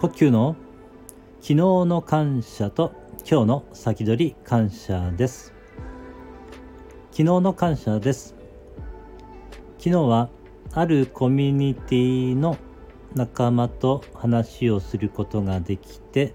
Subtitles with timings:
[0.00, 0.54] 呼吸の
[1.40, 2.92] 昨日の感謝と
[3.28, 5.52] 今日の先取り感謝です
[7.10, 8.36] 昨日の感謝です
[9.78, 10.28] 昨日は
[10.72, 12.56] あるコミュニティの
[13.16, 16.32] 仲間と話をすることができて、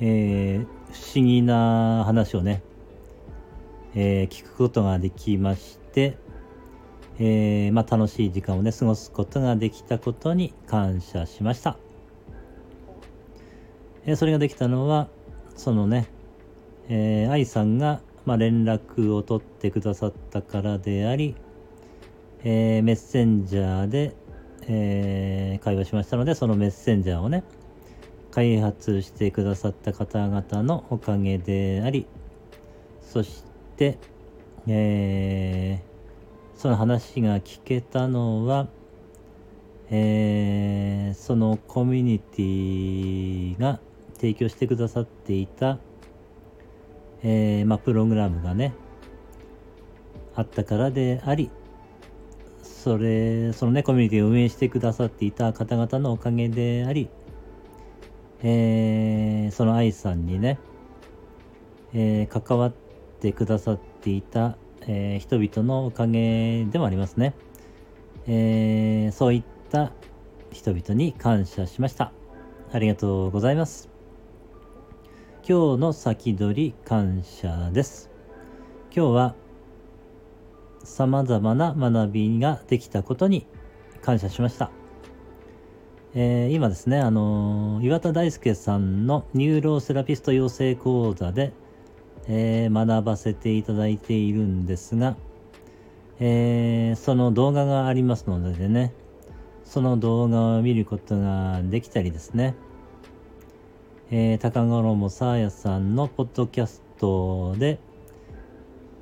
[0.00, 2.62] えー、不思議な話をね、
[3.94, 6.16] えー、聞くことができまして、
[7.18, 11.76] えー、まあ、楽しい時間をね過ごすことができたことに感謝しました。
[14.08, 15.08] えそれができたのは
[15.54, 16.08] そのね、
[16.88, 21.36] えー、愛さんが、まあ、連絡を取ってくださったからであり、
[22.42, 24.14] えー、メッセンジャーで、
[24.62, 27.44] えー、会話しましたのでそのメッセンジャーをね
[28.30, 32.06] 開発してくださった方々のおかげであり
[33.02, 33.44] そし
[33.76, 33.98] て、
[34.66, 38.68] えー、その話が聞けたのは、
[39.90, 43.80] えー、そのコミュニティが
[44.20, 45.78] 提供してくださっていた、
[47.22, 48.74] えー、まあ、プログラムがね、
[50.34, 51.50] あったからであり、
[52.62, 57.08] それ、そのね、コミュニティを運営してくださっていた方々のおかげであり、
[58.42, 60.58] えー、その愛さんにね、
[61.92, 62.72] えー、関わっ
[63.20, 67.34] てくださっていた、え、人々のおかげでもありますね。
[68.26, 69.92] えー、そういった
[70.52, 72.12] 人々に感謝しました。
[72.72, 73.97] ありがとうございます。
[75.50, 78.10] 今日の先取り感謝です。
[78.94, 79.34] 今日は
[80.84, 83.46] 様々な学びができたことに
[84.02, 84.70] 感謝しました。
[86.14, 91.54] えー、今ですね、あのー、岩田大輔さんのニューロセラピスト養成講座で、
[92.28, 95.16] えー、学ばせていただいているんですが、
[96.20, 98.92] えその動画がありますのでね、
[99.64, 102.54] その動画を見ることができたりですね、
[104.10, 107.78] えー、高五郎さあやさんのポッドキャストで、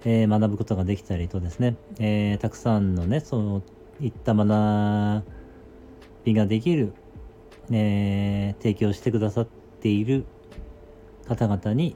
[0.05, 3.63] えー、学ぶことができたりとですね、えー、たくさんのね、そ
[4.01, 5.25] ういった学
[6.25, 6.93] びができる、
[7.71, 9.47] えー、提供してくださっ
[9.81, 10.25] ている
[11.29, 11.95] 方々に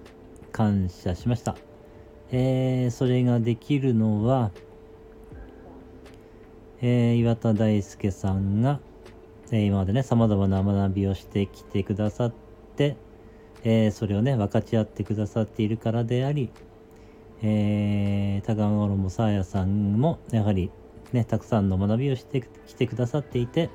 [0.53, 1.57] 感謝しました。
[2.31, 4.53] えー、それができるのは、
[6.81, 8.79] えー、岩田大輔さんが、
[9.51, 12.50] えー、今までね、様々な学びをしてきてくださって、
[13.65, 16.51] えー、それをね分かち合ってくださっているからであり、
[17.43, 20.71] えー、高五郎さあやさんもやはり
[21.13, 23.71] ねたくさんの学びをしてきてくださっていて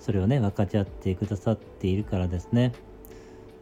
[0.00, 2.72] それをね分かち合ってくださっているからですね。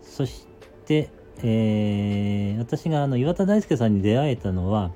[0.02, 0.46] そし
[0.86, 1.10] て、
[1.42, 4.92] えー、私があの岩田大輔さんに出会えたのは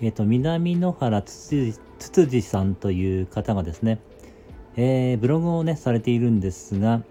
[0.00, 4.00] えっ、ー、と南野原つつじさんという方がですね、
[4.76, 7.02] えー、ブログをねされているんですが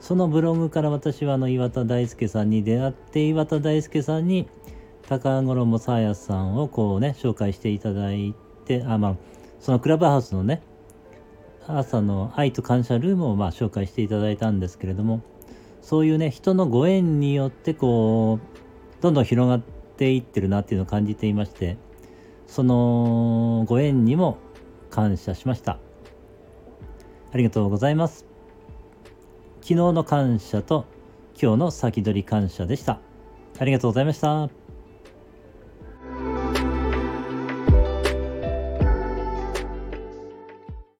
[0.00, 4.48] そのブログから私はあの岩田大輔さんに出会って岩田大輔さんに
[5.08, 9.16] 高五郎もさやさんをこうね紹介していただいてあまあ
[9.60, 10.62] そのクラブハウスのね
[11.66, 15.22] 朝の愛と感謝ルームをまあ紹介していただいたんですけれども
[15.82, 19.60] そういうね人のご縁によってこうどんどん広がっ
[19.96, 21.76] ていってるなっていうのを感じていまして
[22.46, 24.38] そのご縁にも
[24.90, 25.78] 感謝しました。
[27.32, 28.37] ありがとうございます。
[29.68, 30.86] 昨日の感謝と
[31.38, 33.00] 今日の先取り感謝でした。
[33.58, 34.67] ありがとうございました。